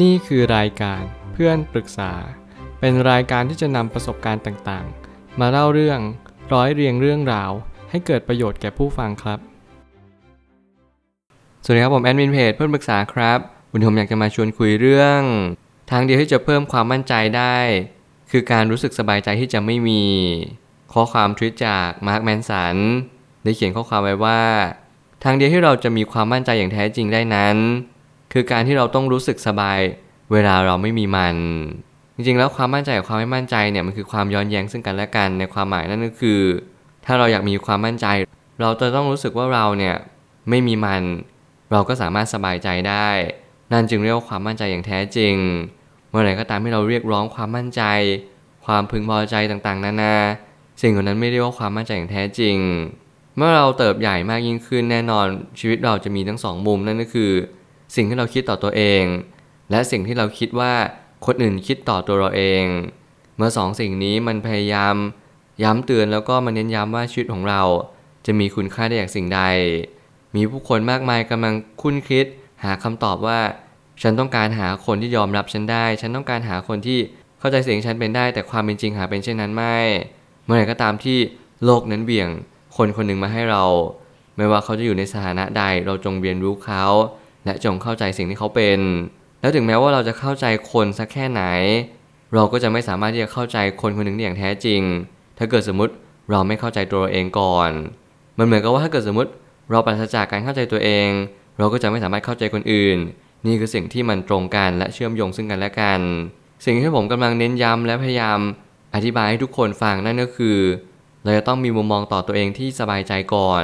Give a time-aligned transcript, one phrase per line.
[0.00, 2.12] นี่คือรายการเพื่อนปรึกษา
[2.80, 6.00] เป็นรายการที่จะนำประสบการณ์ต่างๆ มาเล่าเรื่อง
[6.52, 7.50] ร้อยเรียงเรื่องราว
[7.90, 9.38] ให้เกิดประโยชน์แก่ผู้ฟังครับ
[11.64, 13.38] สวัสดีครับผมแอดมินเพจเพื่อนปรึกษาครับ
[13.70, 15.20] วันนี้ผมอยากจะมาชวนคุยเรื่อง
[15.90, 17.56] ทางเดียวที่จะเพิ่มความมั่นใจได้
[18.30, 20.02] คือการรู้สึกสบายใจที่จะไม่มี
[20.92, 22.76] ข้อความทวิตจากมาร์คแมนสัน
[23.44, 24.42] ได้เขียนข้อความไว้ว่า
[25.24, 27.56] ทางเดียวที่เราจะมีความมั่นใจอย่างแท้จริงได้นั้น
[28.32, 29.78] คือการที่เราต้องรู้สึกสบาย
[30.32, 31.36] เวลาเราไม่มีมัน
[32.16, 36.40] จริงๆ แล้วความมั่นใจกับความไม่มั่นใจเนี่ยมันคือความย้อนแย้งซึ่งกันและกันในความหมายนั่นก็คือ
[37.06, 38.06] ถ้าเราอยากมีความมั่นใจ
[38.60, 39.96] เราจะต้องรู้สึกว่าเราเนี่ย
[40.48, 41.02] ไม่มีมัน
[41.72, 43.08] เราก็สามารถสบายใจได้
[43.72, 45.34] นั่นจึงเรียกว่าความมั่นใจอย่างแท้จริง
[46.10, 47.82] เมื่อไหร่ก็ตามที่เราเรียกร้องความมั่นใจ
[48.66, 50.14] ความพึงพอใจต่างๆ นานา
[50.82, 52.56] สิ่งเหล่านั้นไม่เรียกว่าความมั่นใจอย่างแท้จริง
[53.36, 55.26] เมื่อเราเติบใหญ่มากยิ่งขึ้นแน่นอน
[55.60, 57.30] ชีวิตเราจะมีทั้งสองมุมนั่นก็คือ
[57.94, 59.04] สิ่งที่เราคิดต่อตัวเอง
[59.70, 60.72] และสิ่งที่เราคิดว่า
[61.26, 62.64] คนอื่นคิดต่อตัวเราเอง
[63.36, 64.94] เมื่อสองสิ่งนี้มันพยายาม
[65.62, 67.62] ย้ำเตือนแล้วก็มาเน้นย้ำว่าชีวิตของเรา
[68.26, 69.40] จะมีคุณค่าได้อย่างสิ่งใด
[70.36, 72.26] มีผู้คนมากมายกำลังคุ้นคิด
[72.64, 73.40] หาคำตอบว่า
[74.02, 76.98] ฉันต้องการหาคนที่ยอมรับฉันได้ ฉันต้องการหาคนที่
[77.38, 79.76] เข้าใจสิ่งฉันเป็นได้ แต่ความเป็นจริงหาเป็นเช่นนั้นไม่
[80.44, 81.18] เมื่อไหร่ก็ตามที่
[81.64, 82.28] โลกนั้นเบี่ยง
[82.76, 83.64] คนคนหนึ่งมาให้เรา
[84.36, 86.84] ไม่ว่าเขาจะอยู่ในสถานะใด เราจงเรียนรู้เขา
[87.44, 88.80] และจงเข้าใจสิ่งที่เขาเป็น
[89.40, 91.42] แล้วถึงแม้ว่าเราจะเข้าใจคนสักแค่ไหน
[92.34, 94.82] เราก็จะไม่สามารถที่จะเข้าใจคนคนหนึ่งได้อย่างแท้จริง
[95.38, 95.92] ถ้าเกิดสมมติ
[96.30, 97.70] เราไม่เข้าใจตัวเราเองก่อน
[98.38, 99.30] มันเหมือนกับว่าถ้าเกิดสมมติ
[99.70, 101.08] เราปราศจากการเข้าใจตัวเอง
[101.58, 102.98] เราก็จะไม่สามารถเข้าใจคนอื่น
[103.46, 106.00] นี่คือสิ่งที่มันตรงกันและเชื่อมโยงซึ่งกันและกัน
[106.64, 108.38] สิ่งที่ผมกำลังเน้นย้ำและพยายาม
[108.94, 110.58] อธิบายให้ทุกคนฟังนั่นก็คือ
[111.24, 113.62] เราจะต้องมีมุมมองต่อตัวเองที่สบายใจก่อน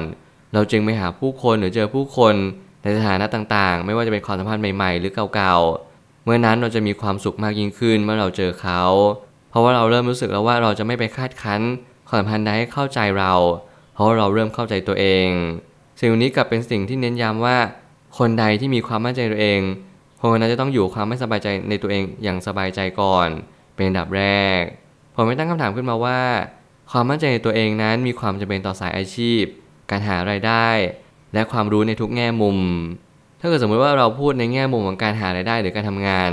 [0.55, 2.35] เราจึงไปหาผู้คนหรือเจอผู้คน
[2.97, 8.83] สถานะต่างๆ ไม่ว่าจะเป็นความสัมพันธ์ใหม่ๆ หรือเก่าๆ เมื่อนั้นเราจะมีความสุขมากยิ่งขึ้นเมื่อเราเจอเขา
[9.51, 11.61] เพราะว่าเราเริ่มรู้สึกแล้วว่าเราจะไม่ไปคาดคั้น
[12.09, 13.33] ความสัมพันธ์ใดให้เข้าใจเรา
[13.95, 15.29] เพราะาเราเริ่มเข้าใจตัวเอง
[16.01, 17.57] สิ่งนี้กลับเป็นสิ่งที่เน้นย้ำว่า
[18.19, 19.61] คนใดที่มีความมั่นใจตัวเอง
[20.21, 23.29] คนนั้นจะต้องอยู่ความไม่สบายใจในตัวเองอย่างสบายใจก่อน
[23.75, 24.25] เป็นอันดับแร
[24.61, 24.61] ก
[25.15, 26.21] ผมไม่ตั้งคำถามขึ้นมาว่า
[26.91, 29.43] ความมั่นใจในตัวเองนั้นมีความจำเป็นต่อสายอาชีพ
[29.91, 30.69] การหารายได้
[31.35, 32.59] และความรู้ในทุกแง่มุม
[33.41, 36.31] ถ้าเกิดสมมติว่าเราพูดในแง่มุมของการหารายได้หรือการทำงาน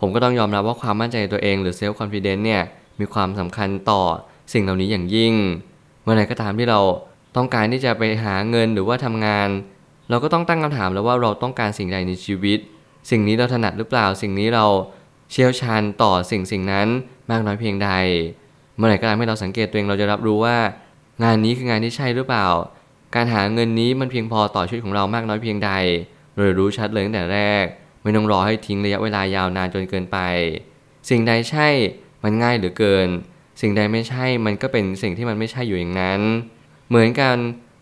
[0.00, 2.62] ผมก็ต้องยอมรับว่าความมั่นใจในตัวเองหรือ self-confidence เนี่ย
[3.00, 4.02] มีความสำคัญต่อ
[4.52, 5.34] สิ่งเหล่านี้อย่างยิ่ง
[6.02, 6.80] เมื่อไหร่ก็ตามที่เรา
[7.36, 9.48] ต้องการที่จะไปหาเงินหรือว่าทำงาน
[10.10, 12.58] เราก็ต้องตั้งคำถามแล้วว่าเราต้องการสิ่งใดในชีวิต
[13.10, 14.66] สิ่งนี้เราถนัดหรือเปล่า สิ่งนี้เรา
[15.30, 16.88] เชี่ยวชาญต่อสิ่งสิ่งนั้น
[17.30, 17.90] มากน้อยเพียงใด
[18.76, 20.56] เมื่อไหร่ก็ตามให้เราสังเกตตัวเองเราจะรับรู้ว่า
[21.22, 22.46] งานนี้คืองานที่ใช่หรือเปล่า
[23.14, 25.70] การหาเงินนี้มันเพียงพอต่อชีวิตของเรามากน้อยเพียงใด
[26.36, 27.64] โดยรู้ชัดเลยตั้งแต่แรก
[28.02, 30.18] ไม่ต้องรอให้ทิ้งระยะเวลายาวนานจนเกินไป
[31.10, 31.68] สิ่งใดใช่
[32.24, 33.08] มันง่ายเหลือเกิน
[33.60, 36.20] สิ่งใดไม่ใช่มันก็เป็นสิ่งที่มันไม่ใช่อยู่อย่างนั้น
[36.88, 37.36] เหมือนกัน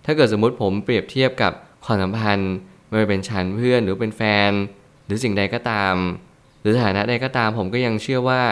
[0.04, 1.52] ถ้าเกิดสมมติผมเปรียบเทียบกับ
[1.84, 2.52] ความสัมพันธ์
[2.88, 4.50] ไม่ว่าเป็นฉันเพื่อนหรือเป็นแฟน
[5.06, 5.94] หรือสิ่งใดก็ตาม
[6.60, 8.42] หรือสถานะใดก็ตามผมก็ยังเชื่อว่า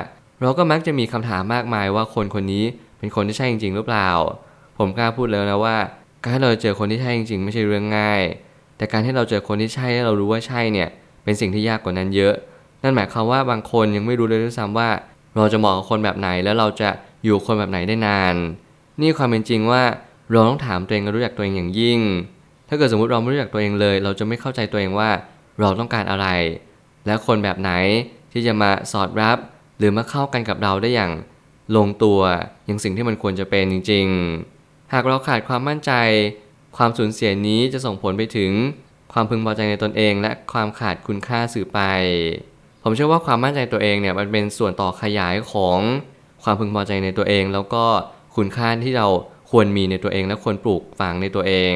[0.41, 2.65] เราก็มักจะมีคำถามมากมายว่าคนคนนี้
[2.99, 4.11] เป็นคนที่ใช่จริง ๆ หรือเปล่า
[4.79, 5.77] ผมกล้าพูดแล้วนะว่า
[6.23, 8.23] การที่เราเจอคนที่ใช่จริงๆ ไม่ใช่เรื่องง่าย
[8.77, 10.89] แต่การที่เราเจอคนที่ใช่และเรารู้ว่าใช่เนี่ย
[11.25, 12.35] เป็นสิ่งที่ยากกว่านั้นเยอะ
[12.83, 14.89] นั่นหมายความว่าบางคนยังไม่รู้เลยด้วยซ้ำว่า
[15.37, 16.91] เราจะเหมาะกับคนแบบไหนแล้วเราจะ
[17.25, 18.35] อยู่คนแบบไหนได้นาน
[19.01, 19.83] นี่ความเป็นจริงว่า
[20.31, 22.01] เราต้องถามตัวเองรู้จักตัวเองอย่างยิ่ง
[22.69, 25.11] ถ้าเกิดสมมติเราไม่รู้จักตัวเองเลย เราจะไม่เข้าใจตัวเองว่า
[25.61, 26.27] เราต้องการอะไร
[27.07, 27.73] และคนแบบไหน
[28.33, 29.39] ที่จะมาสอดรับ
[29.79, 31.13] หรือมาเข้ากันกับเราได้อย่าง
[31.77, 32.21] ลงตัว
[32.67, 34.07] อย่างสิ่งที่มันควรจะเป็นจริง
[34.45, 34.60] ๆ
[34.93, 35.93] หากเราขาดความมั่นใจ
[36.77, 38.53] ความสูญเสียนี้จะส่งผลไปถึง
[39.13, 41.81] ความพึงพอใจในตนเอง และความขาดคุณค่าสื่อไป
[42.83, 45.79] ผมเชื่อว่าความมั่นใจตัวเองเนี่ยมันเป็นส่วนต่อขยายของ
[46.43, 47.85] ความพึงพอใจในตัวเอง แล้วก็
[48.37, 49.07] คุณค่าที่เรา
[49.51, 51.75] ควรมีในตัวเอง และควรปลูกฝังในตัวเอง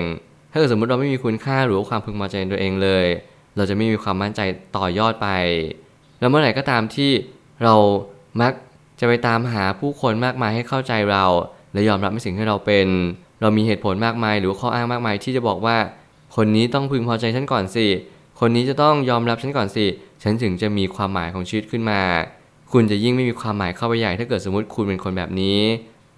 [0.51, 3.07] ถ้าเกิดสมมติเราไม่มีคุณค่าหรือว่าความพึงพอใจในตัวเองเลย
[3.57, 4.41] เราจะไม่มีความมั่นใจ
[4.77, 5.29] ต่อยอดไป
[6.21, 7.11] แล้วเมื่อไหร่ก็ตามที่
[7.63, 7.75] เรา
[8.41, 8.53] มัก
[9.01, 11.25] จะไปตามหาผู้คนมากมายให้เข้าใจเรา
[11.75, 12.87] และยอมรับในสิ่งที่เราเป็น
[13.41, 15.77] เรามีเหตุผลมากมาย หรือข้ออ้างมากมาย ที่จะบอกว่า
[16.37, 17.87] คนนี้ต้องพึงพอใจฉันก่อนสิ
[18.41, 19.87] คนนี้จะต้องยอมรับฉันก่อนสิ
[20.23, 22.01] ฉันถึงจะมีความหมายของชีวิตขึ้นมา
[22.73, 25.61] คุณจะยิ่งไม่มีความหมายเข้าไปใหญ่ ถ้าเกิดสมมติคุณเป็นคนแบบนี้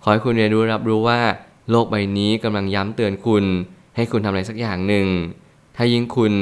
[0.03, 1.21] ขอให้คุณเรียนรู้รับรู้ว่า
[1.71, 3.45] โลกใบนี้กำลังย้ำเตือนคุณ
[3.97, 5.07] ให้คุณทำอะไรสักอย่างหนึ่ง
[5.77, 6.33] ถ้ายิ่งคุณ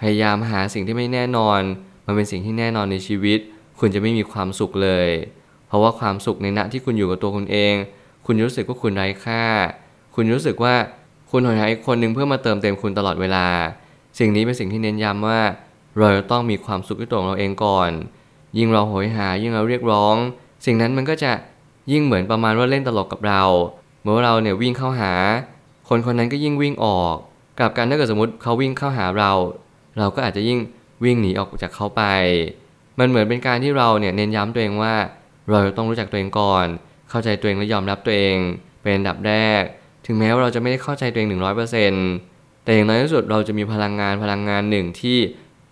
[0.00, 1.60] พยายามหาสิ่งที่ไม่แน่นอน
[2.06, 3.38] มันเป็นสิ่งที่แน่นอนในชีวิต
[3.78, 5.08] คุณจะไม่มีความสุขเลย
[5.68, 7.74] เพราะว่าความสุขในณที่คุณอยู่กับตัวคุณเอง
[8.26, 9.42] คุณรู้สึกว่าคุณไร้ค่า
[10.14, 10.74] คุณรู้สึกว่า
[11.30, 13.46] คุณหอยหาอีกคนหนึ่งเพื่อมาเติมเต็มคุณตลอดเวลา
[14.18, 15.40] สิ่งนี้เป็นสิ่งที่เน้นย้ำว่า
[15.98, 17.90] เราจะต้องมีความสุขด้วยตัวเราเองก่อน
[18.58, 20.16] ยิ่งเราโหยหายิ่งเราเรียกร้อง
[20.66, 21.32] สิ่งนั้นมันก็จะ
[21.92, 23.42] ยิ่งเหมือนประมาณว่าเล่นตลกกับเรา
[24.02, 25.12] เมื่อเราเนี่ยวิ่งเข้าหา
[25.88, 27.14] คนคนนั้นก็ยิ่งวิ่งออก
[27.58, 29.32] กลับกันถ้าเกิดสมมติเขาวิ่งเข้าหาเรา
[29.98, 30.58] เราก็อาจจะยิ่ง
[31.04, 32.02] วิ่งหนีออกจากเขาไป
[32.98, 34.94] มันเหมือนเป็นการที่เราเนี่ยเน้นย้ำตัวเองว่า
[35.50, 36.66] เราต้องรู้จักตัวเองก่อน
[37.14, 38.36] เข้าใจตัวเองและยอมรับตัวเอง
[38.82, 39.62] เป็นอันดับแรก
[40.06, 41.28] ถึงแม้ว่าเราจะไม่ได้เข้าใจตัวเอง
[41.96, 45.18] 100%แต่อย่างน้อยที่สุดเราจะมีพลังงานพลังงานหนึ่งที่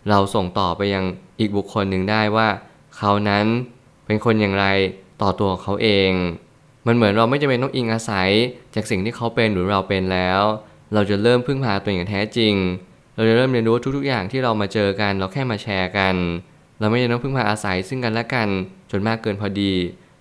[0.09, 1.05] เราส่งต่อไปยัง
[1.41, 2.49] อีกบุคคลหนึ่งได้ว่า
[2.97, 3.47] เขานั้น
[4.07, 4.67] เป็นคนอย่างไร
[5.23, 6.11] ต่อตัวเขาเอง
[6.87, 8.31] มันเหมือนเราไม่จำเป็นต้องอิงอาศัย
[8.75, 10.41] จากสิ่งที่เขาเป็นหรือเราเป็นแล้ว
[10.95, 12.55] เราจะเริ่มพึ่งพาตัวเองอย่างแท้จริง
[13.17, 16.17] เราจะเริ่มเรียนรู้ทุก ๆ อย่างที่เรามาเจอกัน เราแค่มาแชร์กัน
[16.81, 18.49] เราไม่จำเป็นต้องพึ่งพาอาศัยซึ่งกันและกัน
[18.91, 19.73] จนมากเกินพอดี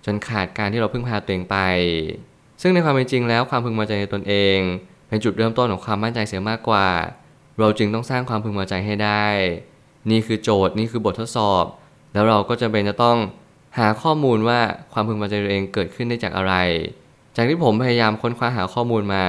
[0.05, 1.57] จนขาดการที่เราพึ่งพาตัวเองไป
[2.61, 4.57] ซึ่งในความเป็นจริงแล้วความพึงพอใจในตนเอง
[5.07, 6.87] เป็นจุดเริ่มต้นของความมั่นใจเสียมากกว่า
[7.59, 9.25] เราจึงต้องสร้างความพึงพอใจให้ได้
[10.09, 11.65] นี่คือโจทย์นี่คือบททดสอบ
[12.13, 13.17] แล้วเราก็จะเป็นจะต้อง
[13.77, 14.59] หาข้อมูลว่า
[14.93, 16.53] ความพึงพอใจตัวเองเกิดขึ้นได้จากอะไร
[17.35, 19.25] จากที่ผมพยายามค้นคว้าหาข้อมูลมา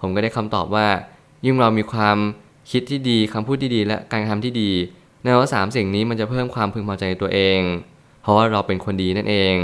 [0.00, 0.88] ผมก็ได้คำตอบว่า
[1.44, 2.16] ยิ่งเรามีความ
[2.70, 4.70] คิดที่ดีคำพูดที่ดีและการกระทำที่ดี
[5.22, 7.60] แนวว่าสามสิ่งนี้มันจะเพิ่มความพึงพอใจในตัวเอง
[8.22, 9.56] เพราะว่าเราเป็นคนดีนั่นเอง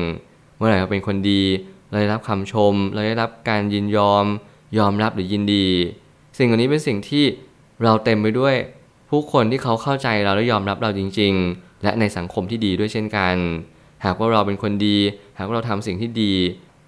[0.59, 1.43] เมื่อไหร่เราเป็นคนดี
[1.89, 4.25] เราได้รับคำชม เราได้รับการยินยอม
[4.79, 5.67] ยอมรับหรือยินดี
[6.39, 7.25] สิ่งเหล่านี้เป็นสิ่งที่
[7.83, 8.55] เราเต็มไปด้วย
[9.11, 13.37] ผู้คนที่เขาเข้าใจเราและยอมรับเราจริง ๆ และในสังคมที่ดีด้วยเช่นกัน
[14.05, 14.97] หากว่าเราเป็นคนดี
[15.39, 16.33] หากว่าเราทำสิ่งที่ดี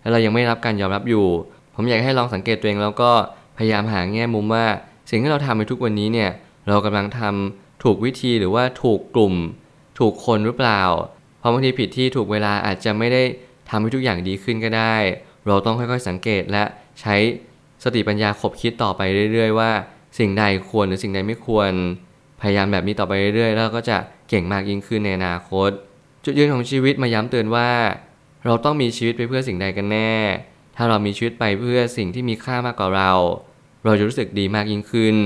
[0.01, 1.27] และเรายังไม่รับการยอมรับอยู่
[1.75, 3.11] ผมอยากให้ลองสังเกตตัวเองแล้วก็
[3.57, 4.67] พยายามหาแง่มุมว่า
[5.11, 6.31] สิ่งที่เราทำในทุกวันนี้เนี่ย
[6.69, 9.35] เรากำลังทำถูกวิธีหรือว่าถูกกลุ่ม
[9.99, 10.83] ถูกคนหรือเปล่า
[11.39, 13.23] เพราะบางทีผิดที่ถูกเวลาอาจจะไม่ได้
[13.71, 14.97] ทำให้ทุกอย่างดีขึ้นก็ได้
[15.47, 16.65] เราต้องค่อยๆสังเกตและ
[17.01, 17.17] ใช้
[17.85, 19.01] สติปัญญาขบคิดต่อไป
[19.33, 19.71] เรื่อย ๆ ว่า
[20.19, 21.71] สิ่งใดควรหรือสิ่งใดไม่ควร
[22.41, 23.97] พยายามแบบนี้ต่อไปเรื่อยๆ แล้วก็จะ
[24.29, 25.71] เก่งมากยิ่งขึ้นในอนาคต
[26.25, 27.71] จุดยืนของชีวิตมาย้ำเตือนว่า
[28.45, 30.13] เราต้องมีชีวิตไปเพื่อสิ่งใดกันแน่
[30.77, 33.13] ถ้าเรามีชีวิตไปเพื่อสิ่งที่มีค่ามากกว่าเรา
[33.85, 35.17] เราจะรู้สึกดีมากยิ่งขึ้น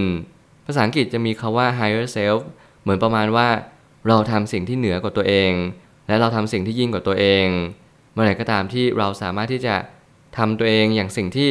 [0.67, 2.41] ภาษาอังกฤษจะมีคาว่า higher self
[2.83, 3.49] เหมือนประมาณว่า
[4.09, 5.53] เราทำสิ่งที่เหนือกว่าตัวเอง
[6.09, 7.47] และเราทำสิ่งที่ยิ่งกว่าตัวเอง
[8.15, 9.77] เมื่อไหร่ก็ตามที่เราสามารถที่จะ
[10.37, 11.51] ทำตัวเองอย่างสิ่งที่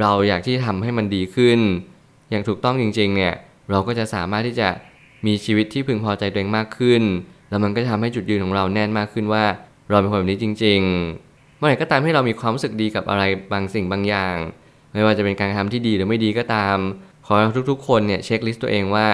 [0.00, 1.60] เราอยากที่ทำให้มันดีขึ้น
[2.30, 3.34] อย่างถูกต้องจริงๆเนี่ย
[3.70, 4.68] เราก็จะสามารถที่จะ
[5.26, 7.02] มีชีวิตที่พึงพอใจตัวเองมากขึ้น
[7.48, 9.44] แล้วมันก็จะทำให้จุดยืนของเราแน่นมากขึ้นว่า
[9.90, 10.80] เราเป็นคนแบบนี้จริง
[11.20, 13.22] ๆ เมื่อไหร่ก็ตามให้เรามีความรู้สึกดีกับอะไร
[13.52, 14.36] บางสิ่งบางอย่าง
[14.92, 16.76] ไม่ว่าจะเป็นการทำที่ดีหรือไม่ดีก็ตาม
[17.26, 19.06] ขอให้ทุกๆ คนเนี่ย checklist ตัวเองว่า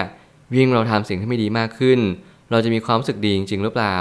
[0.57, 2.01] ยิ่งเราทำสิ่งที่ไม่ดีมากขึ้น
[2.51, 3.99] เราจะมีความรู้สึกดีจริง ๆ หรือเปล่า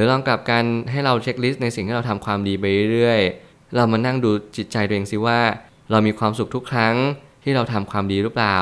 [0.00, 5.40] หรือลองกลับกันให้เรา checklist ในสิ่งที่เราทำความดีไปเรื่อยๆ เรามานั่งดูจิตใจตัวเองสิว่า
[5.90, 6.94] เรามีความสุขทุกครั้ง
[7.44, 8.58] ที่เราทำความดีหรือเปล่า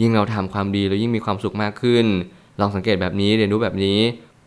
[0.00, 2.06] ยิ่งเราทำความดีเรายิ่งมีความสุขมากขึ้น
[2.60, 3.98] ลองสังเกตแบบนี้เรียนรู้แบบนี้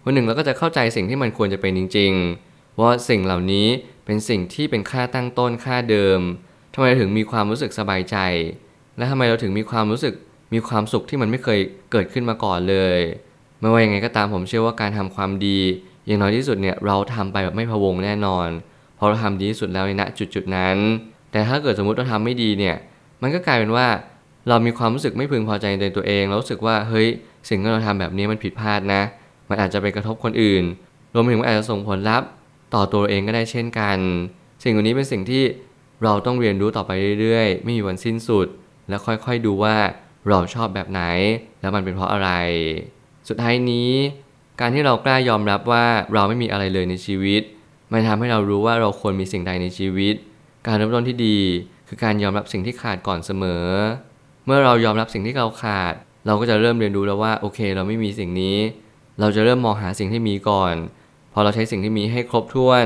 [0.04, 3.68] วันหนึ่งเราก็จะเข้าใจสิ่งที่มันควรจะเป็นจริงๆ ว่าสิ่งเหล่านี้
[4.06, 6.20] เป็นสิ่งที่เป็นค่าตั้งต้นค่าเดิม
[6.74, 8.18] ทำไมเราถึงมีความรู้สึกสบายใจ
[8.98, 10.14] และทำไมเราถึงมีความรู้สึก
[10.54, 11.60] มีความสุขที่มันไม่เคย
[11.92, 13.00] เกิดขึ้นมาก่อนเลย
[13.60, 15.60] ไม่ว่ายังไงก็ตามผมเชื่อว่าการทำความดี
[16.08, 18.48] อย่างน้อยที่สุดเนี่ยเราทำไปแบบไม่พะวงแน่นอน
[18.96, 20.78] เพราะเราทำดีที่สุดแล้วในณจุดจุดนั้น
[21.32, 22.76] แต่ถ้าเกิดสมมุติเราทำไม่ดีเนี่ย
[23.22, 23.88] มันก็กลายเป็นว่า
[24.50, 27.08] เรามีความรู้สึกไม่พึงพอใจในตัวเองแล้วรู้สึกว่าเฮ้ย
[27.50, 29.02] สิ่งที่เราทำแบบนี้มันผิดพลาดนะ
[29.50, 30.64] มันอาจจะไปกระทบคนอื่น
[31.14, 32.28] รวมถึงมันอาจจะส่งผลลัพธ์
[32.74, 33.98] ต่อตัวเองก็ได้เช่นกัน
[34.64, 35.44] สิ่งเหล่านี้เป็นสิ่งที่
[36.04, 38.48] เราต้องเรียนรู้ต่อไปเรื่อยๆ ไม่มีวันสิ้นสุด
[38.90, 39.76] แล้วค่อยๆดูว่า
[40.30, 41.04] เราชอบแบบไหน
[41.62, 42.30] แล้วมันเป็นเพราะอะไร
[43.28, 43.92] สุดท้ายนี้
[44.62, 47.42] การที่เรากล้ายอมรับว่าเราไม่มีอะไรเลยในชีวิต
[47.92, 50.16] มันทำให้เรารู้ว่าเราควรมีสิ่งใดในชีวิต
[50.68, 51.38] การเริ่มต้นที่ดี
[51.88, 53.66] คือการยอมรับสิ่งที่ขาดก่อนเสมอ
[54.46, 55.94] เมื่อเรายอมรับสิ่งที่เราขาด
[56.26, 58.58] เราก็จะเริ่มเรียนรู้แล้วว่าโอเค เราไม่มีสิ่งนี้
[59.20, 60.76] เราจะเริ่มมองหาสิ่งที่มีก่อน
[61.34, 62.86] พอเราใช้สิ่งที่มีให้ครบถ้วน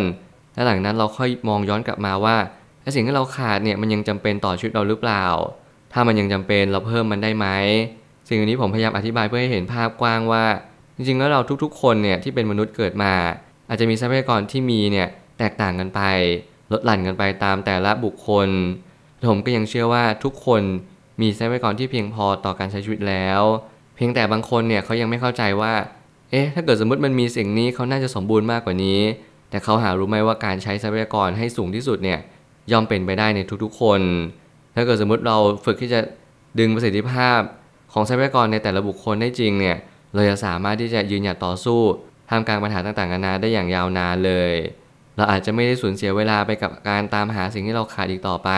[0.54, 2.36] และหลังนั้นเราค่อยมองย้อนกลับมาว่า
[2.82, 5.26] ไอ้สิ่งที่เราขาดเนี่ยมันยังจำเป็นต่อชีวิตเราหรือเปล่า
[5.94, 7.48] ถ้ามันยังจำเป็นเราเพิ่มมันได้ไหม
[8.28, 10.46] สิ่งนี้ผมพยายามอธิบายเพื่อให้เห็นภาพกว้างว่า
[10.96, 13.14] จริงๆแล้วเราทุกๆ คนเนี่ยที่เป็นมนุษย์เกิดมา
[13.70, 15.08] อาจจะมีทรัพยากรที่มีเนี่ย
[15.40, 16.02] แตกต่างกันไป
[16.72, 18.50] ลดหลั่นกันไปตามแต่ละบุคคล
[19.30, 20.62] ผมก็ยังเชื่อว่าทุกคน
[21.22, 23.42] มีทรัพยากรที่เพียงพอต่อการใช้ชีวิตแล้ว
[23.96, 25.74] เพียงแต่บางคนเนี่ยเขายังไม่เข้าใจว่า
[26.32, 29.00] เอ๊ะถ้าเกิดสมมติมันมีสิ่งนี้เขาน่าจะสมบูรณ์มากกว่านี้
[29.50, 32.20] แต่เขาหารู้ไหมว่าการใช้ทรัพยากรให้สูงที่สุดเนี่ย
[32.72, 34.02] ย่อมเป็นไปได้ในทุกๆ คน
[34.76, 36.00] ถ้าเกิดสมมติเราฝึกที่จะ
[36.60, 37.40] ดึงประสิทธิภาพ
[37.94, 39.78] ของทรัพยากรในแต่ละบุคคลได้จริงเนี่ย
[40.16, 41.82] เราจะสามารถที่จะยืนหยัดต่อสู้
[42.30, 44.54] ท่ามกลางปัญหาต่างๆนานาได้อย่างยาวนานเลย
[45.18, 48.50] เราอาจจะไม่ได้สูญเสียเวลาไปกับการตามหาสิ่งที่เราขาดอีกต่อไป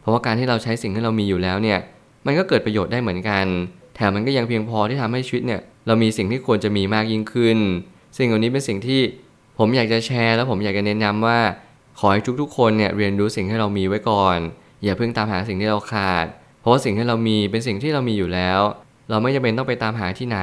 [0.00, 1.78] เพราะว่าการที่เราใช้สิ่งที่เรามีอยู่แล้วเนี่ย
[2.26, 3.46] มันก็เกิดประโยชน์ได้เหมือนกัน
[3.94, 7.58] แถมมันก็ยังเพียงพอที่ทำให้ชีวิตเนี่ย เรามีสิ่งที่ควรจะมีมากยิ่งขึ้น
[8.18, 9.00] สิ่งเหล่านี้เป็นสิ่งที่
[9.58, 11.38] ผมอยากจะแชร์ แล้วผมอยากจะเน้นย้ำว่า
[11.98, 14.38] ขอให้ทุกๆ คนเนี่ยเรียนรู้สิ่งที่เรามีไว้ก่อน
[14.84, 16.26] อย่าเพิ่งตามหาสิ่งที่เราขาด
[16.60, 18.60] เพราะว่าสิ่งที่เรามีเป็นสิ่งที่เรามีอยู่แล้ว
[19.10, 20.38] เราไม่จำเป็นต้องไปตามหาที่ไหน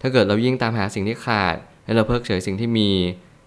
[0.00, 2.90] ถ้าเกิดเรายิ่งตามหาสิ่งที่ขาด และเราเพิกเฉยสิ่งที่มี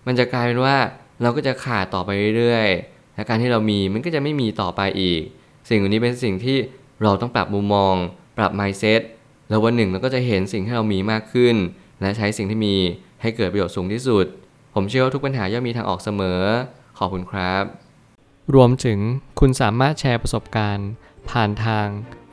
[0.08, 0.76] มันจะกลายเป็นว่า
[1.22, 5.22] เราก็จะขาดต่อไปเรื่อยๆและการที่เรามีมันก็จะไม่มีต่อไปอีก
[5.70, 6.58] สิ่งนี้เป็นสิ่งที่
[7.04, 7.96] เราต้องปรับมุมมอง
[8.38, 9.02] ปรับ mindset
[9.50, 11.56] แล้ววันหนึ่งเราก็จะเห็นสิ่งที่เรามีมากขึ้น
[12.02, 12.76] และใช้สิ่งที่มี
[13.22, 14.26] ให้เกิดประโยชน์สูงที่สุด
[14.76, 16.42] ผมเชื่อว่าทุกปัญหาย่อมมีทางออกเสมอ
[16.98, 17.64] ขอบคุณครับ
[18.56, 19.00] รวมถึง
[19.40, 20.90] คุณสามารถแชร์ประสบการณ์
[21.30, 21.88] ผ่านทาง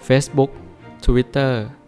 [0.06, 0.50] Facebook
[1.04, 1.52] Twitter